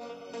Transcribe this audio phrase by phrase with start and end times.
[0.00, 0.37] you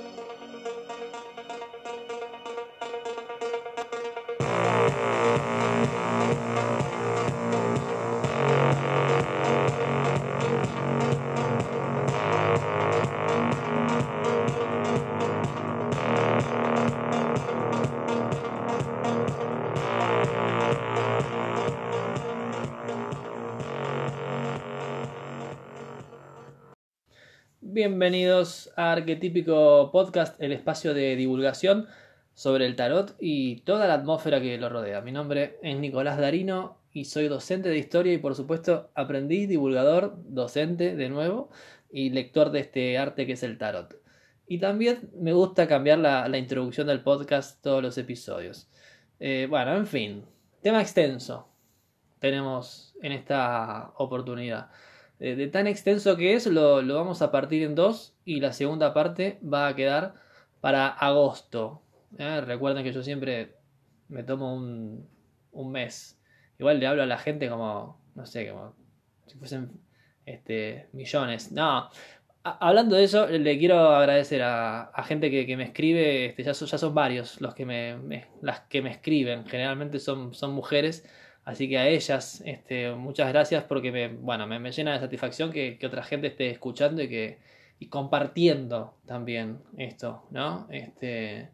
[27.78, 31.86] Bienvenidos a Arquetípico Podcast, el espacio de divulgación
[32.34, 35.00] sobre el tarot y toda la atmósfera que lo rodea.
[35.00, 40.16] Mi nombre es Nicolás Darino y soy docente de historia y por supuesto aprendiz, divulgador,
[40.24, 41.50] docente de nuevo
[41.88, 43.94] y lector de este arte que es el tarot.
[44.48, 48.68] Y también me gusta cambiar la, introducción del podcast todos los episodios.
[49.20, 50.24] Eh, bueno, en fin,
[50.62, 51.48] tema extenso
[52.18, 54.68] tenemos en esta oportunidad.
[55.20, 58.94] Eh, de tan extenso que es, lo, vamos a partir en dos y la segunda
[58.94, 60.14] parte va a quedar
[60.60, 61.82] para agosto.
[62.18, 62.40] ¿eh?
[62.40, 63.56] Recuerden que yo siempre
[64.08, 65.08] me tomo un,
[65.52, 66.20] un, mes.
[66.58, 68.74] Igual le hablo a la gente como, no sé, como
[69.26, 69.72] si fuesen
[70.24, 71.52] este, millones.
[71.52, 71.90] No,
[72.42, 76.78] hablando de eso, le quiero agradecer a, gente que, me escribe, este, ya, son, ya
[76.78, 81.08] son varios los que me, las que me escriben, generalmente son, son mujeres
[81.48, 85.78] Así que a ellas, este, muchas gracias porque me, bueno, me, llena de satisfacción que,
[85.82, 87.38] otra gente esté escuchando y que
[87.78, 90.68] y compartiendo también esto, ¿no?
[90.70, 91.48] Este,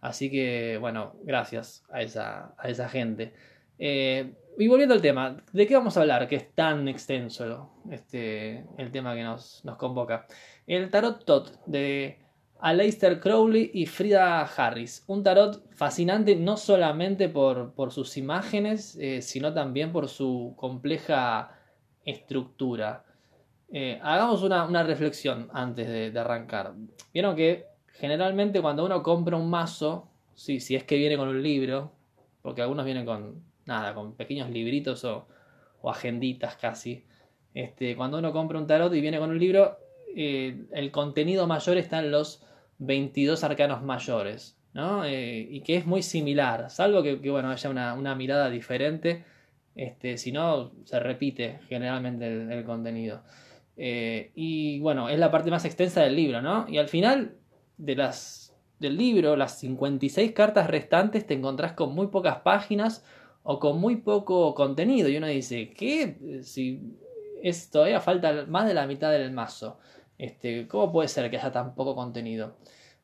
[0.00, 3.32] así que, bueno, gracias a esa, a esa gente.
[3.78, 6.26] Eh, y volviendo al tema, ¿de qué vamos a hablar?
[6.26, 10.26] Que es tan extenso este, el tema que nos, nos convoca.
[10.66, 12.21] El tarot Tot de
[12.62, 15.02] Aleister Crowley y Frida Harris.
[15.08, 21.58] Un tarot fascinante no solamente por, sus imágenes, eh, sino también por su compleja
[22.04, 23.04] estructura.
[23.72, 26.74] Eh, hagamos una, reflexión antes de, arrancar.
[27.12, 31.90] Vieron que generalmente cuando uno compra un mazo, si es que viene con un libro,
[32.42, 35.26] porque algunos vienen con nada, con pequeños libritos o,
[35.84, 37.04] agenditas casi.
[37.54, 39.78] Este, cuando uno compra un tarot y viene con un libro,
[40.14, 42.46] eh, el contenido mayor está en los
[42.78, 45.04] 22 arcanos mayores, ¿no?
[45.04, 49.24] Eh, y que es muy similar, salvo que, bueno, haya una, mirada diferente,
[49.74, 53.22] este, si no, se repite generalmente el, contenido.
[53.76, 56.66] Eh, y bueno, es la parte más extensa del libro, ¿no?
[56.68, 57.36] Y al final
[57.78, 63.04] de las, del libro, las 56 cartas restantes, te encontrás con muy pocas páginas
[63.42, 65.08] o con muy poco contenido.
[65.08, 66.40] Y uno dice, ¿qué?
[66.42, 66.80] Si
[67.42, 69.78] es, todavía falta más de la mitad del mazo.
[70.22, 72.54] Este, ¿Cómo puede ser que haya tan poco contenido?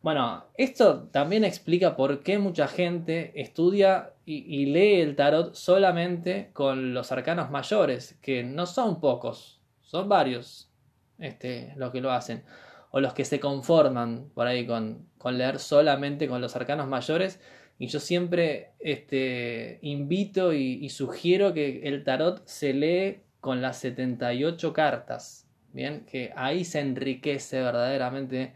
[0.02, 6.94] Bueno, esto también explica por qué mucha gente estudia y, lee el tarot solamente con
[6.94, 10.70] los arcanos mayores, que no son pocos, son varios
[11.18, 12.44] este, los que lo hacen,
[12.92, 17.40] o los que se conforman por ahí con, leer solamente con los arcanos mayores.
[17.80, 23.78] Y yo siempre este, invito y, y sugiero que el tarot se lee con las
[23.78, 28.54] 78 cartas Bien, que ahí se enriquece verdaderamente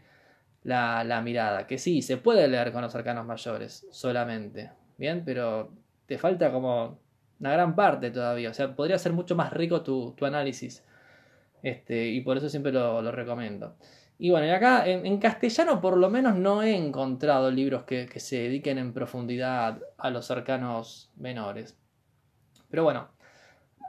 [0.63, 1.67] la, mirada.
[1.67, 4.71] Que sí, se puede leer con los arcanos mayores solamente.
[4.97, 5.71] Bien, pero
[6.05, 6.99] te falta como
[7.39, 8.49] una gran parte todavía.
[8.49, 10.83] O sea, podría ser mucho más rico tu, análisis.
[11.61, 13.75] Este, y por eso siempre lo, recomiendo.
[14.17, 18.19] Y bueno, y acá en, castellano por lo menos no he encontrado libros que, que,
[18.19, 21.77] se dediquen en profundidad a los arcanos menores.
[22.69, 23.09] Pero bueno,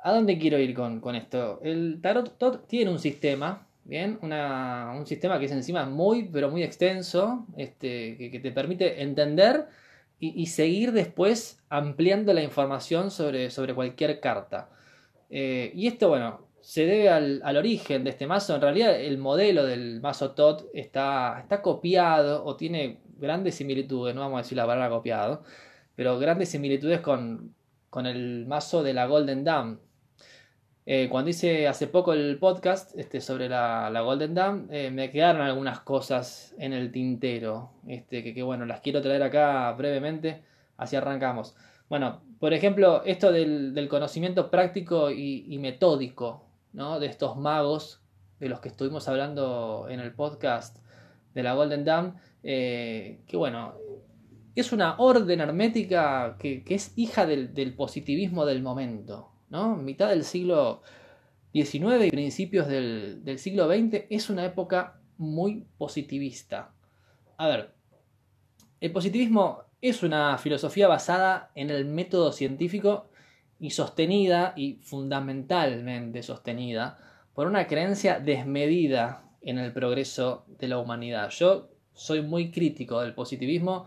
[0.06, 1.60] ¿A dónde quiero ir con, esto?
[1.62, 4.19] El Tarot Tot tiene un sistema, ¿bien?
[4.20, 9.66] un sistema que es encima muy, pero muy extenso, este, que, te permite entender
[10.20, 14.69] y, seguir después ampliando la información sobre, sobre cualquier carta.
[15.31, 18.54] Eh, y esto, bueno, se debe al, origen de este mazo.
[18.54, 24.21] En realidad, el modelo del mazo Tot está, está copiado o tiene grandes similitudes, no
[24.21, 25.44] vamos a decir la palabra copiado,
[25.97, 27.54] pero grandes similitudes con,
[27.88, 29.84] con el mazo de la Golden Dawn
[30.87, 35.41] eh, cuando hice hace poco el podcast este, sobre la, Golden Dam, eh, me quedaron
[35.41, 40.42] algunas cosas en el tintero, este, que, bueno, las quiero traer acá brevemente,
[40.77, 41.57] así arrancamos.
[41.89, 46.45] Bueno, por ejemplo, esto del, conocimiento práctico y, metódico
[46.75, 47.01] ¿no?
[47.01, 48.03] de estos magos
[48.39, 50.78] de los que estuvimos hablando en el podcast
[51.33, 53.75] de la Golden Dam, eh, que bueno,
[54.54, 59.34] es una orden hermética que, es hija del positivismo del momento.
[59.54, 60.83] Mitad del siglo
[61.53, 66.72] XIX y principios del, siglo XX es una época muy positivista.
[67.36, 67.72] A ver,
[68.80, 73.10] el positivismo es una filosofía basada en el método científico
[73.60, 76.98] y sostenida y fundamentalmente sostenida
[77.33, 81.30] por una creencia desmedida en el progreso de la humanidad.
[81.30, 83.86] Yo soy muy crítico del positivismo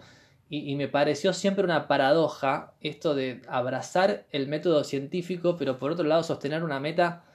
[0.50, 6.06] y, me pareció siempre una paradoja esto de abrazar el método científico, pero por otro
[6.06, 7.26] lado sostener una meta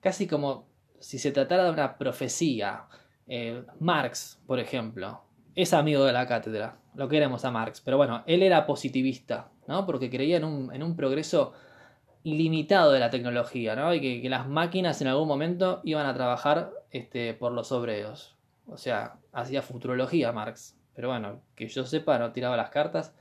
[0.00, 0.66] casi como
[1.00, 2.84] si se tratara de una profecía.
[3.26, 5.22] Eh, Marx, por ejemplo,
[5.54, 9.86] es amigo de la cátedra, lo queremos a Marx, pero bueno, él era positivista, ¿no?
[9.86, 11.52] Porque creía en un, en un progreso
[12.22, 13.94] ilimitado de la tecnología, ¿no?
[13.94, 18.36] Y que, que, las máquinas en algún momento iban a trabajar este, por los obreros.
[18.66, 20.77] O sea, hacía futurología Marx.
[20.98, 23.14] Pero bueno, que yo sepa, no tiraba las cartas,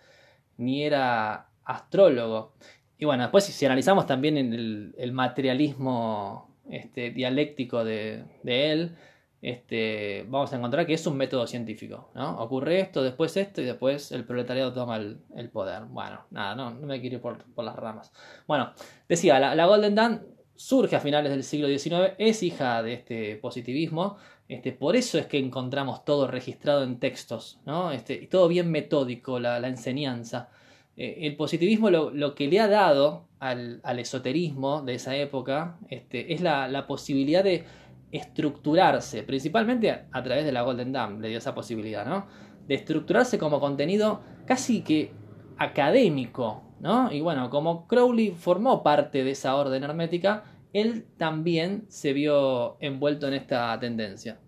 [0.58, 2.54] ni era astrólogo.
[2.98, 8.96] Y bueno, después si analizamos también el, materialismo este, dialéctico de, él,
[9.44, 12.10] este, vamos a encontrar que es un método científico.
[12.16, 12.40] ¿no?
[12.40, 15.84] Ocurre esto, después esto y después el proletariado toma el, poder.
[15.84, 18.12] Bueno, nada, no, no me quiero ir por, por las ramas.
[18.48, 18.74] Bueno,
[19.08, 20.26] decía, la, la Golden Dawn
[20.56, 24.18] surge a finales del siglo XIX, es hija de este positivismo,
[24.50, 27.92] este, por eso es que encontramos todo registrado en textos, ¿no?
[27.92, 30.50] Este, todo bien metódico, la, enseñanza.
[30.96, 36.42] Eh, el positivismo lo, que le ha dado al, esoterismo de esa época este, es
[36.42, 37.66] la, posibilidad de
[38.12, 42.26] estructurarse, principalmente a, través de la Golden Dawn, le dio esa posibilidad, ¿no?
[42.68, 45.12] De estructurarse como contenido casi que
[45.58, 47.12] académico, ¿no?
[47.12, 50.44] Y bueno, como Crowley formó parte de esa orden hermética,
[50.74, 54.40] él también se vio envuelto en esta tendencia.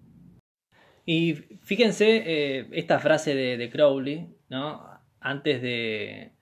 [1.05, 1.33] Y
[1.63, 4.87] fíjense eh, esta frase de, Crowley, ¿no?
[5.19, 6.33] Antes de,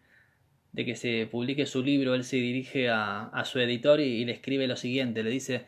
[0.74, 4.68] de, que se publique su libro, él se dirige a, su editor y, le escribe
[4.68, 5.66] lo siguiente, le dice,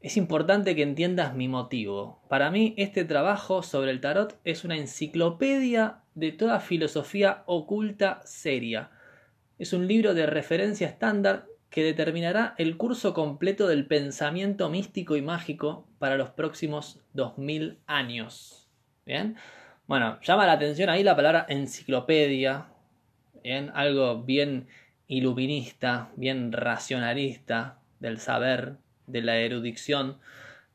[0.00, 2.22] es importante que entiendas mi motivo.
[2.28, 8.92] Para mí este trabajo sobre el tarot es una enciclopedia de toda filosofía oculta seria.
[9.58, 15.22] Es un libro de referencia estándar que determinará el curso completo del pensamiento místico y
[15.22, 18.68] mágico para los próximos 2000 años.
[19.04, 19.36] ¿Bien?
[19.86, 22.68] Bueno, llama la atención ahí la palabra enciclopedia,
[23.42, 23.70] ¿bien?
[23.74, 24.68] Algo bien
[25.06, 28.76] iluminista, bien racionalista del saber,
[29.06, 30.18] de la erudición.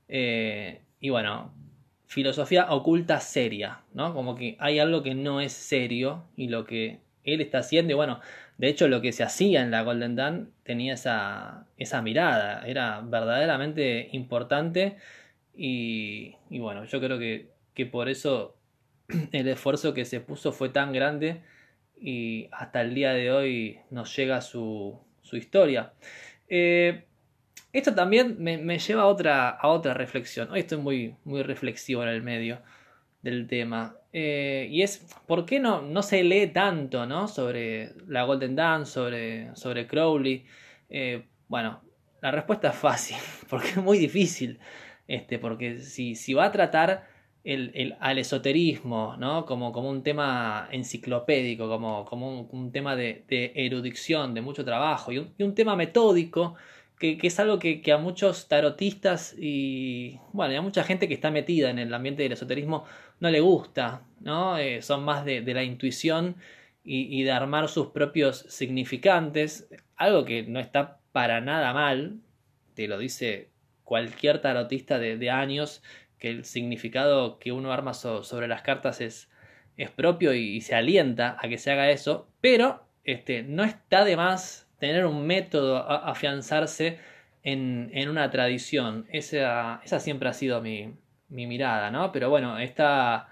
[0.07, 1.53] Eh, y bueno,
[2.07, 4.13] filosofía oculta seria, ¿no?
[4.13, 7.95] Como que hay algo que no es serio y lo que él está haciendo, y
[7.95, 8.19] bueno,
[8.57, 13.01] de hecho, lo que se hacía en la Golden Dawn tenía esa, esa mirada, era
[13.01, 14.97] verdaderamente importante
[15.55, 18.57] y, bueno, yo creo que, que, por eso
[19.31, 21.41] el esfuerzo que se puso fue tan grande
[21.99, 25.93] y hasta el día de hoy nos llega su, su historia.
[26.47, 27.05] Eh,
[27.71, 30.51] esto también me, me, lleva a otra, a otra reflexión.
[30.51, 32.59] Hoy estoy muy, muy reflexivo en el medio
[33.23, 33.95] del tema.
[34.11, 37.27] Eh, y es, ¿por qué no, no se lee tanto ¿no?
[37.27, 40.45] sobre la Golden Dawn, sobre, sobre Crowley?
[40.89, 41.81] Eh, bueno,
[42.21, 43.17] la respuesta es fácil,
[43.49, 44.59] porque es muy difícil.
[45.07, 47.07] Este, porque si, si va a tratar
[47.43, 49.45] el, el, al esoterismo ¿no?
[49.45, 55.11] como, como un tema enciclopédico, como, como un, tema de, de, erudición, de mucho trabajo,
[55.11, 56.55] y un, y un tema metódico,
[57.17, 61.69] que, es algo que, a muchos tarotistas y bueno, a mucha gente que está metida
[61.69, 62.85] en el ambiente del esoterismo
[63.19, 64.57] no le gusta, ¿no?
[64.57, 66.37] Eh, son más de, la intuición
[66.81, 69.67] y, y, de armar sus propios significantes,
[69.97, 72.21] algo que no está para nada mal,
[72.73, 73.49] te lo dice
[73.83, 75.83] cualquier tarotista de, de años,
[76.19, 79.29] que el significado que uno arma sobre las cartas es,
[79.75, 84.05] es propio y, y, se alienta a que se haga eso, pero este, no está
[84.05, 86.99] de más tener un método, afianzarse
[87.41, 89.05] en, en, una tradición.
[89.09, 90.93] Esa, esa siempre ha sido mi,
[91.29, 92.11] mi mirada, ¿no?
[92.11, 93.29] Pero bueno, esta,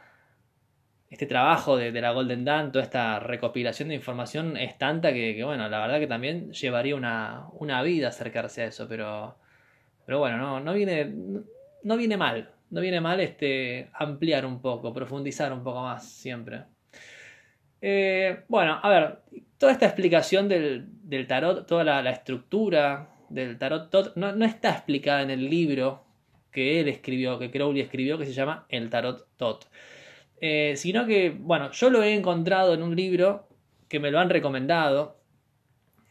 [1.09, 5.35] este trabajo de, de, la Golden Dawn, toda esta recopilación de información es tanta que,
[5.35, 9.35] que bueno, la verdad que también llevaría una, una, vida acercarse a eso, pero,
[10.05, 11.13] pero bueno, no, no, viene,
[11.83, 16.63] no viene mal, no viene mal este, ampliar un poco, profundizar un poco más siempre.
[17.81, 19.19] Eh, bueno, a ver,
[19.57, 20.87] toda esta explicación del,
[21.27, 26.05] tarot, toda la, estructura del tarot tot, no, no está explicada en el libro
[26.51, 29.67] que él escribió, que Crowley escribió, que se llama El Tarot Tot.
[30.39, 33.47] Eh, sino que, bueno, yo lo he encontrado en un libro
[33.87, 35.17] que me lo han recomendado,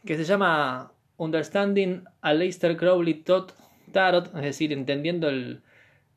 [0.05, 3.53] que se llama Understanding Aleister Crowley Tot
[3.91, 5.61] Tarot, es decir, entendiendo el,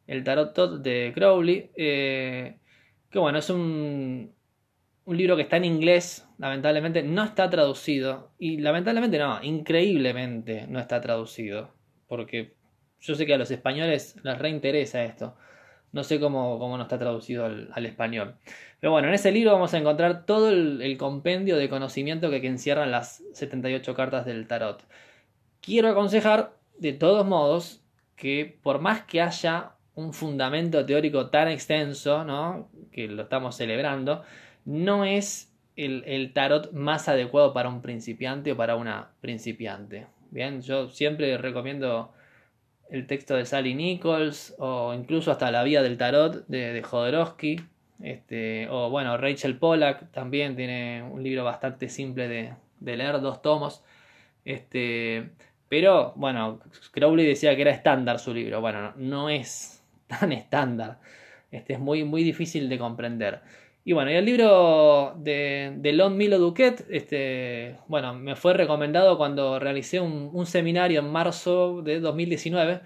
[0.06, 2.56] el Tarot Tot de Crowley, eh,
[3.10, 4.32] que bueno, es un,
[5.04, 10.80] un libro que está en inglés, lamentablemente no está traducido, y lamentablemente no, increíblemente no
[10.80, 11.74] está traducido,
[12.08, 12.54] porque
[13.00, 15.36] yo sé que a los españoles les reinteresa esto.
[15.92, 18.34] No sé cómo, cómo no está traducido al, español.
[18.80, 22.40] Pero bueno, en ese libro vamos a encontrar todo el, el compendio de conocimiento que,
[22.40, 24.82] que, encierran las 78 cartas del tarot.
[25.60, 27.84] Quiero aconsejar, de todos modos,
[28.16, 32.68] que por más que haya un fundamento teórico tan extenso, ¿no?
[32.90, 34.24] que lo estamos celebrando,
[34.64, 40.06] no es el, tarot más adecuado para un principiante o para una principiante.
[40.30, 42.12] Bien, yo siempre recomiendo
[42.90, 47.60] el texto de Sally Nichols o incluso hasta La Vía del Tarot de, de Jodorowsky.
[48.02, 53.42] Este, o bueno, Rachel Pollack también tiene un libro bastante simple de, de leer, dos
[53.42, 53.82] tomos.
[54.44, 55.30] Este,
[55.68, 56.60] pero bueno,
[56.92, 58.60] Crowley decía que era estándar su libro.
[58.60, 60.98] Bueno, no es tan estándar.
[61.50, 63.42] Este es muy, muy difícil de comprender.
[63.86, 69.58] Y bueno, el libro de, de Lon Milo Duquet, este, bueno, me fue recomendado cuando
[69.58, 72.80] realicé un, seminario en marzo de 2019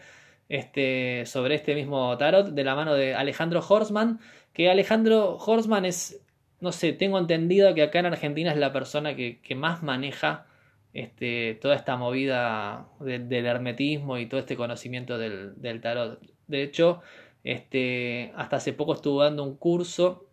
[0.49, 4.19] este, sobre este mismo tarot de la mano de Alejandro Horsman,
[4.53, 6.21] que Alejandro Horsman es,
[6.61, 10.47] no sé, tengo entendido que acá en Argentina es la persona que, más maneja
[10.95, 16.21] este, toda esta movida del hermetismo y todo este conocimiento del, del tarot.
[16.49, 17.03] De hecho,
[17.45, 20.28] este, hasta hace poco estuvo dando un curso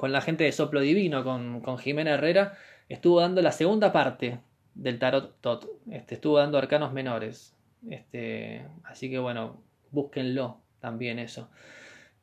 [0.00, 2.54] con la gente de Soplo Divino, con, con Jimena Herrera,
[2.88, 4.38] estuvo dando la segunda parte
[4.74, 5.68] del Tarot Tot.
[5.90, 7.54] Este, estuvo dando arcanos menores.
[7.86, 11.50] Este, así que bueno, búsquenlo también eso.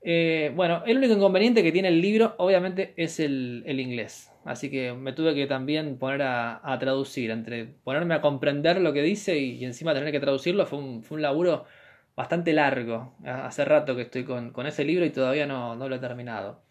[0.01, 4.31] Eh, bueno, el único inconveniente que tiene el libro, obviamente, es el, inglés.
[4.43, 7.29] Así que me tuve que también poner a, traducir.
[7.29, 11.17] Entre ponerme a comprender lo que dice y, encima tener que traducirlo fue un, fue
[11.17, 11.65] un, laburo
[12.15, 13.13] bastante largo.
[13.24, 16.63] Hace rato que estoy con, ese libro y todavía no, no lo he terminado.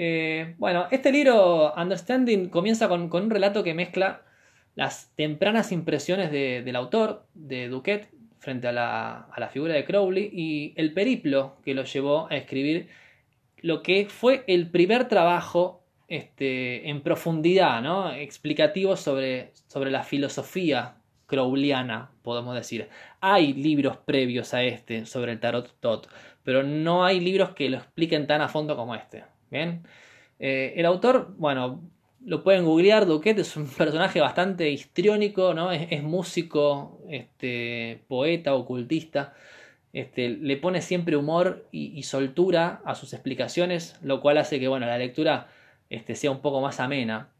[0.00, 4.22] Eh, bueno, este libro, Understanding, comienza con, un relato que mezcla
[4.76, 10.94] las tempranas impresiones del autor, de Duquet, frente a la, figura de Crowley, y el
[10.94, 12.88] periplo que lo llevó a escribir
[13.60, 20.94] lo que fue el primer trabajo este, en profundidad, explicativo sobre, sobre la filosofía
[21.26, 22.88] crowleyana, podemos decir.
[23.20, 26.08] Hay libros previos a este sobre el tarot tot,
[26.44, 29.24] pero no hay libros que lo expliquen tan a fondo como este.
[29.50, 29.82] Bien.
[30.38, 31.82] Eh, el autor, bueno,
[32.24, 35.72] lo pueden googlear, Duquet es un personaje bastante histriónico, ¿no?
[35.72, 39.34] Es, músico, este, poeta, ocultista.
[39.92, 44.86] Este, le pone siempre humor y, soltura a sus explicaciones, lo cual hace que bueno,
[44.86, 45.48] la lectura
[45.88, 47.30] este, sea un poco más amena.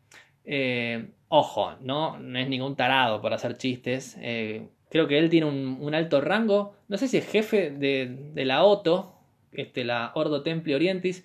[0.45, 2.19] Eh, ojo, ¿no?
[2.19, 4.17] no es ningún tarado por hacer chistes.
[4.21, 6.75] Eh, creo que él tiene un, alto rango.
[6.89, 9.15] No sé si es jefe de, de la OTO,
[9.53, 11.25] este, la Ordo Templi Orientis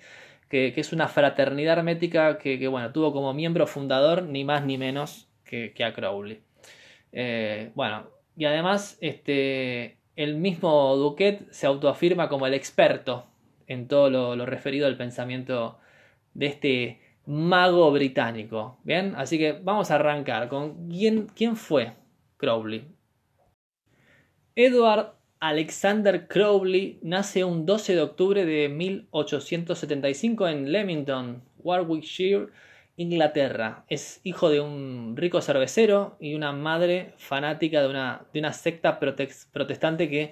[0.54, 5.28] que, es una fraternidad hermética que, bueno, tuvo como miembro fundador ni más ni menos
[5.44, 6.42] que, a Crowley.
[7.12, 8.08] Eh, bueno,
[8.38, 13.26] y además este, el mismo Duquet se autoafirma como el experto
[13.66, 15.80] en todo lo, referido al pensamiento
[16.36, 18.78] de este mago británico.
[18.84, 21.94] Bien, así que vamos a arrancar con quién, quién fue
[22.38, 22.86] Crowley.
[24.56, 32.48] Edward Alexander Crowley nace un 12 de octubre de 1875 en Leamington, Warwickshire,
[32.96, 33.84] Inglaterra.
[33.90, 39.02] Es hijo de un rico cervecero y una madre fanática de una, de una secta
[39.02, 40.32] protestante que,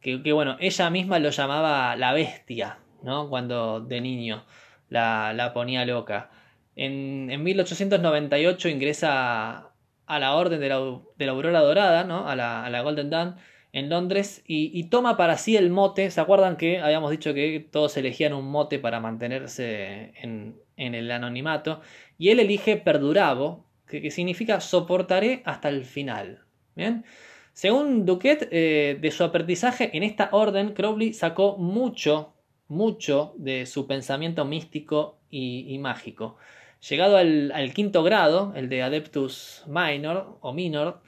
[0.00, 3.28] que, bueno, ella misma lo llamaba la bestia, ¿no?
[3.28, 4.44] Cuando de niño
[4.88, 6.30] la, la ponía loca.
[6.76, 9.72] En, en, 1898 ingresa
[10.06, 10.78] a la Orden de la,
[11.16, 12.28] de la Aurora Dorada, ¿no?
[12.28, 13.34] a, la, a la Golden Dawn
[13.72, 16.10] en Londres y, toma para sí el mote.
[16.10, 21.80] ¿Se acuerdan que habíamos dicho que todos elegían un mote para mantenerse en, el anonimato?
[22.18, 26.44] Y él elige Perdurabo, que, significa soportaré hasta el final.
[27.54, 32.34] Según Duquet, eh, de su aprendizaje en esta orden, Crowley sacó mucho,
[32.68, 36.36] mucho de su pensamiento místico y, mágico.
[36.88, 41.00] Llegado al, al, quinto grado, el de Adeptus Minor o Minor,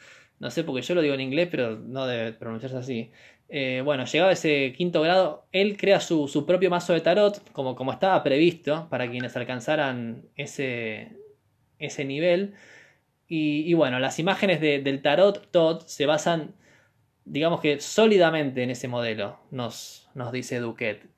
[0.45, 3.11] no sé porque yo lo digo en inglés, pero no debe pronunciarse así.
[3.49, 7.75] Eh, bueno, llegado a ese quinto grado, él crea su, propio mazo de tarot, como,
[7.75, 11.17] como estaba previsto, para quienes alcanzaran ese,
[11.79, 12.53] ese nivel.
[13.27, 16.55] Y, bueno, las imágenes del tarot Todd se basan,
[17.25, 21.09] digamos que sólidamente en ese modelo, nos, nos dice Duquet.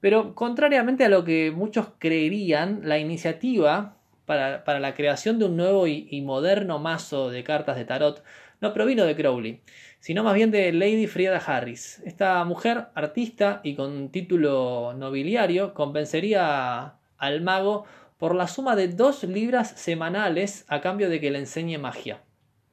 [0.00, 5.86] Pero contrariamente a lo que muchos creerían, la iniciativa para, la creación de un nuevo
[5.86, 8.24] y moderno mazo de cartas de tarot
[8.60, 9.62] no provino de Crowley,
[9.98, 12.02] sino más bien de Lady Frieda Harris.
[12.04, 17.84] Esta mujer, artista y con título nobiliario, convencería al mago
[18.18, 22.22] por la suma de dos libras semanales a cambio de que le enseñe magia.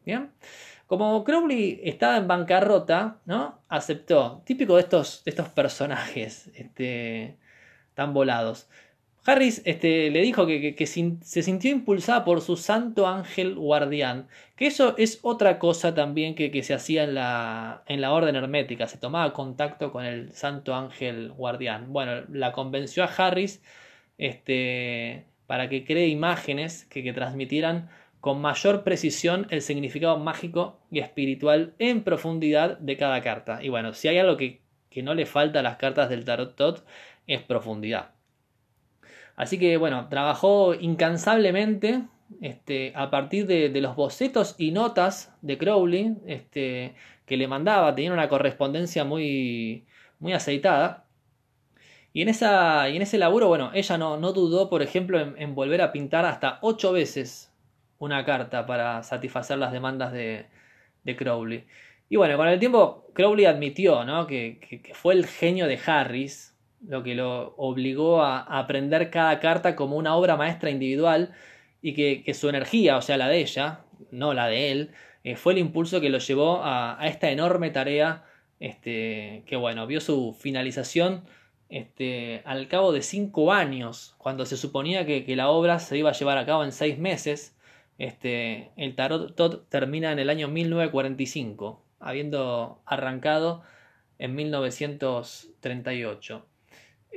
[0.06, 0.32] Bien.
[0.88, 3.62] Como Crowley estaba en bancarrota, ¿no?
[3.68, 4.42] Aceptó.
[4.46, 7.38] Típico de estos, estos personajes este,
[7.94, 8.70] tan volados.
[9.28, 14.96] Harris este, le dijo que, se sintió impulsada por su santo ángel guardián, que eso
[14.98, 19.34] es otra cosa también que, se hacía en la, en la orden hermética, se tomaba
[19.34, 21.92] contacto con el santo ángel guardián.
[21.92, 23.62] Bueno, la convenció a Harris
[24.18, 27.90] este, para que cree imágenes que, transmitieran
[28.22, 33.62] con mayor precisión el significado mágico y espiritual en profundidad de cada carta.
[33.62, 36.86] Y bueno, si hay algo que, que no le falta a las cartas del Tarot
[37.28, 38.17] es profundidad.
[39.38, 42.04] Así que bueno, trabajó incansablemente
[42.42, 48.12] este, a partir de, los bocetos y notas de Crowley este, que le mandaba, tenía
[48.12, 49.86] una correspondencia muy,
[50.20, 51.06] muy aceitada.
[52.14, 55.56] Y en, esa, y en ese laburo, bueno, ella no, no dudó, por ejemplo, en,
[55.56, 57.54] volver a pintar hasta ocho veces
[58.00, 60.48] una carta para satisfacer las demandas de,
[61.04, 61.66] de Crowley.
[62.10, 64.26] Y bueno, con el tiempo Crowley admitió ¿no?
[64.26, 69.76] que, que, fue el genio de Harris lo que lo obligó a, aprender cada carta
[69.76, 71.34] como una obra maestra individual
[71.82, 73.82] y que, su energía, o sea, la de ella,
[74.12, 74.92] no la de él,
[75.24, 78.24] eh, fue el impulso que lo llevó a, esta enorme tarea
[78.60, 81.24] este, que, bueno, vio su finalización
[81.70, 86.14] este, al cabo de cinco años, cuando se suponía que, la obra se iba a
[86.14, 87.56] llevar a cabo en seis meses.
[87.98, 93.64] Este, el tarot tot termina en el año 1945, habiendo arrancado
[94.20, 96.46] en 1938.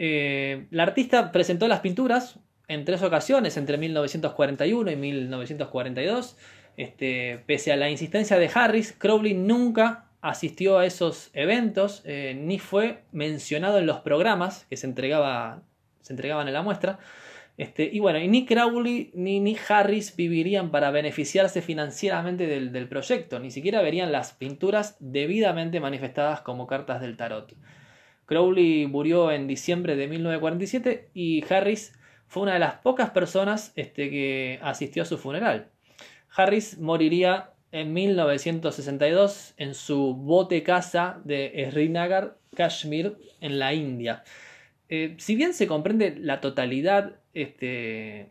[0.02, 2.38] Eh, la artista presentó las pinturas
[2.68, 6.38] en tres ocasiones, entre 1941 y 1942.
[6.78, 12.58] Este, pese a la insistencia de Harris, Crowley nunca asistió a esos eventos, eh, ni
[12.58, 15.64] fue mencionado en los programas que se, entregaba,
[16.00, 16.98] se entregaban en la muestra.
[17.58, 23.82] Este, y bueno, ni Crowley ni, Harris vivirían para beneficiarse financieramente del proyecto, ni siquiera
[23.82, 27.54] verían las pinturas debidamente manifestadas como cartas del tarot.
[28.30, 34.08] Crowley murió en diciembre de 1947 y Harris fue una de las pocas personas este,
[34.08, 35.66] que asistió a su funeral.
[36.36, 44.22] Harris moriría en 1962 en su bote casa de Srinagar, Kashmir, en la India.
[44.88, 48.30] Eh, si bien se comprende la totalidad, este,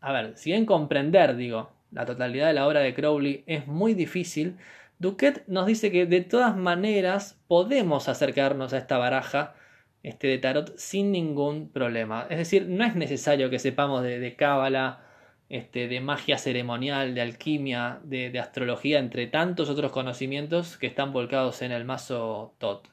[0.00, 3.94] a ver, si bien comprender, digo, la totalidad de la obra de Crowley es muy
[3.94, 4.56] difícil,
[4.98, 9.54] Duquet nos dice que de todas maneras podemos acercarnos a esta baraja
[10.02, 12.26] este, de tarot sin ningún problema.
[12.30, 15.08] Es decir, no es necesario que sepamos de cábala,
[15.48, 21.62] este, de magia ceremonial, de alquimia, de, astrología, entre tantos otros conocimientos que están volcados
[21.62, 22.86] en el mazo Tot.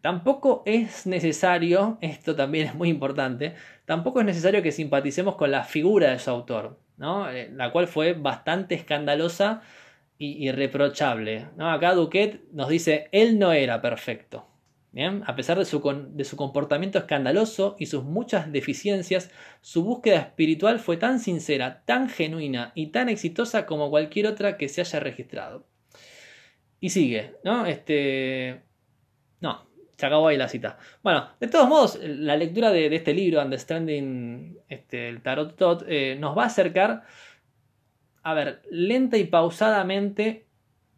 [0.00, 3.54] Tampoco es necesario, esto también es muy importante,
[3.84, 7.30] tampoco es necesario que simpaticemos con la figura de su autor, ¿no?
[7.30, 9.62] Eh, la cual fue bastante escandalosa
[10.20, 11.48] irreprochable.
[11.58, 14.46] Acá Duquet nos dice, él no era perfecto.
[14.92, 15.22] ¿Bien?
[15.26, 15.80] A pesar de su,
[16.12, 19.30] de su comportamiento escandaloso y sus muchas deficiencias,
[19.60, 24.68] su búsqueda espiritual fue tan sincera, tan genuina y tan exitosa como cualquier otra que
[24.68, 25.64] se haya registrado.
[26.80, 27.66] Y sigue, ¿no?
[27.66, 28.62] Este.
[29.40, 30.78] No, se acabó ahí la cita.
[31.02, 36.16] Bueno, de todos modos, la lectura de, este libro, Understanding este, el Tarot Tot, eh,
[36.18, 37.04] nos va a acercar
[38.22, 40.46] a ver, lenta y pausadamente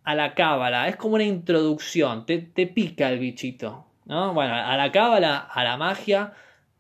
[0.05, 0.89] a la cábala.
[0.89, 3.87] Es como una introducción, te, pica el bichito.
[4.05, 4.35] ¿no?
[4.35, 6.33] Bueno, a la cábala, a la magia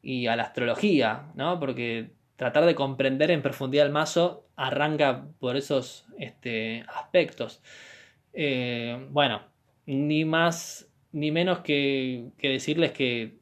[0.03, 1.61] y a la astrología, ¿no?
[1.61, 7.63] Porque tratar de comprender en profundidad el mazo arranca por esos este, aspectos.
[8.33, 9.43] Eh, bueno,
[9.87, 13.35] ni más ni menos que, decirles que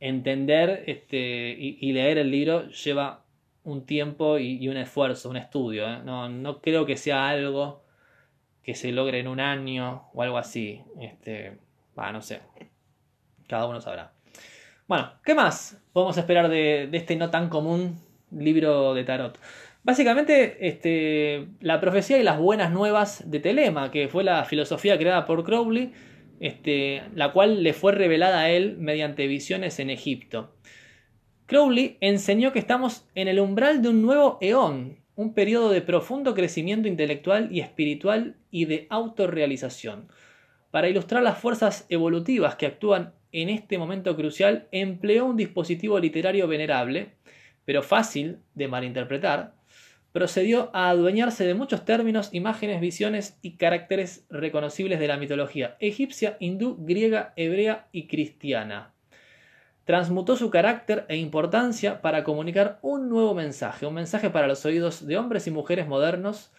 [0.00, 3.21] entender este, y, leer el libro lleva
[3.64, 5.88] un tiempo y, un esfuerzo, un estudio.
[5.88, 6.00] ¿eh?
[6.04, 7.82] No, no, creo que sea algo
[8.62, 10.82] que se logre en un año o algo así.
[11.00, 11.58] Este,
[11.96, 12.40] no sé.
[13.48, 14.12] Cada uno sabrá.
[14.86, 19.38] Bueno, ¿qué más podemos esperar de, este no tan común libro de tarot?
[19.84, 25.26] Básicamente, este, la profecía y las buenas nuevas de Telema, que fue la filosofía creada
[25.26, 25.92] por Crowley,
[26.38, 30.54] este, la cual le fue revelada a él mediante visiones en Egipto.
[31.52, 36.32] Crowley enseñó que estamos en el umbral de un nuevo eón, un periodo de profundo
[36.32, 40.08] crecimiento intelectual y espiritual y de autorrealización.
[40.70, 46.48] Para ilustrar las fuerzas evolutivas que actúan en este momento crucial, empleó un dispositivo literario
[46.48, 47.16] venerable,
[47.66, 49.52] pero fácil de malinterpretar,
[50.10, 56.38] procedió a adueñarse de muchos términos, imágenes, visiones y caracteres reconocibles de la mitología egipcia,
[56.40, 58.94] hindú, griega, hebrea y cristiana
[59.84, 65.06] transmutó su carácter e importancia para comunicar un nuevo mensaje, un mensaje para los oídos
[65.06, 66.50] de hombres y mujeres modernos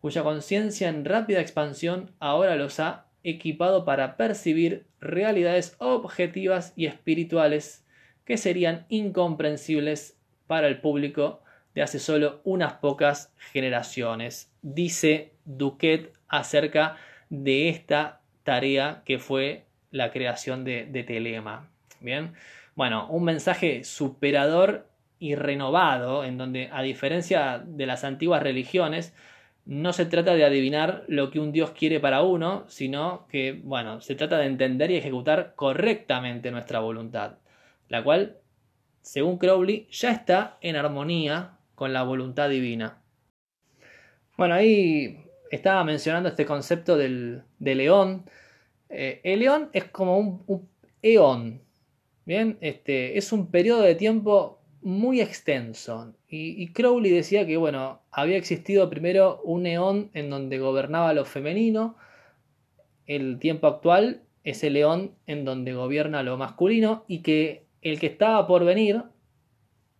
[0.00, 7.84] cuya conciencia en rápida expansión ahora los ha equipado para percibir realidades objetivas y espirituales
[8.24, 11.42] que serían incomprensibles para el público
[11.74, 14.52] de hace solo unas pocas generaciones.
[14.62, 16.96] Dice Duquet acerca
[17.30, 21.70] de esta tarea que fue la creación de, de Telema.
[22.00, 22.32] Bien,
[22.74, 29.14] bueno, un mensaje superador y renovado, en donde, a diferencia de las antiguas religiones,
[29.64, 34.00] no se trata de adivinar lo que un Dios quiere para uno, sino que, bueno,
[34.00, 37.38] se trata de entender y ejecutar correctamente nuestra voluntad,
[37.88, 38.38] la cual,
[39.02, 42.98] según Crowley, ya está en armonía con la voluntad divina.
[44.36, 48.24] Bueno, ahí estaba mencionando este concepto del, león.
[48.88, 50.68] Eh, el león es como un
[51.02, 51.60] eón,
[52.28, 52.58] ¿bien?
[52.60, 56.14] Este, es un periodo de tiempo muy extenso.
[56.28, 61.96] Y, Crowley decía que, bueno, había existido primero un león en donde gobernaba lo femenino.
[63.06, 67.06] El tiempo actual es el león en donde gobierna lo masculino.
[67.08, 69.04] Y que el que estaba por venir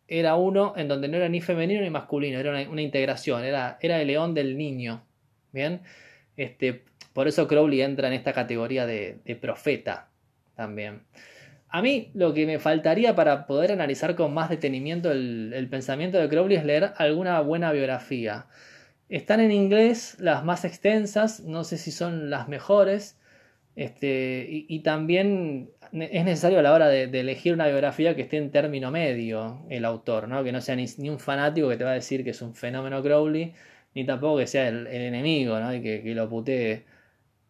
[0.06, 4.02] era uno en donde no era ni femenino ni masculino, era una, integración, era, era,
[4.02, 5.02] el león del niño.
[5.52, 5.80] Bien,
[6.36, 10.10] este, por eso Crowley entra en esta categoría de, de profeta
[10.54, 11.00] también.
[11.70, 16.28] A mí lo que me faltaría para poder analizar con más detenimiento el, pensamiento de
[16.28, 18.46] Crowley es leer alguna buena biografía.
[19.08, 23.18] Están en inglés las más extensas, no sé si son las mejores,
[23.76, 28.50] este, y, también es necesario a la hora de, elegir una biografía que esté en
[28.50, 30.42] término medio el autor, ¿no?
[30.44, 33.02] que no sea ni, un fanático que te va a decir que es un fenómeno
[33.02, 33.54] Crowley,
[33.94, 35.74] ni tampoco que sea el, enemigo ¿no?
[35.74, 36.86] y que, que lo putee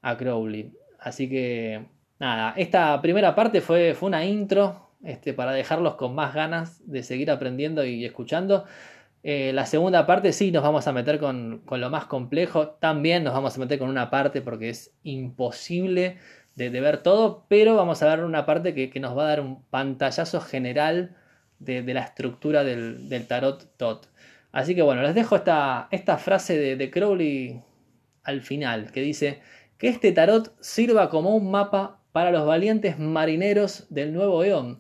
[0.02, 0.72] a Crowley.
[0.98, 1.87] Así que
[2.18, 7.02] nada, esta primera parte fue, fue una intro este, para dejarlos con más ganas de
[7.02, 8.64] seguir aprendiendo y escuchando.
[9.22, 12.70] Eh, la segunda parte sí nos vamos a meter con, lo más complejo.
[12.81, 16.18] También nos vamos a meter con una parte porque es imposible
[16.54, 19.62] de, ver todo, pero vamos a ver una parte que, nos va a dar un
[19.64, 21.16] pantallazo general
[21.61, 24.09] de, la estructura del, tarot tot.
[24.50, 27.62] Así que bueno, les dejo esta, esta frase de, de Crowley
[28.24, 29.40] al final, que dice
[29.78, 34.78] que este tarot sirva como un mapa para los valientes marineros del nuevo eón,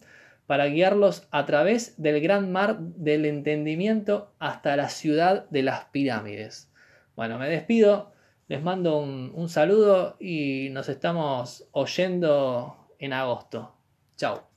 [0.48, 6.68] para guiarlos a través del gran mar del entendimiento hasta la ciudad de las pirámides.
[7.14, 8.10] Bueno, me despido,
[8.48, 13.72] les mando un, un saludo y nos estamos oyendo en agosto.
[14.16, 14.47] Chao.